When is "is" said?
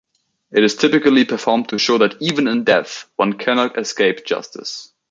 0.63-0.75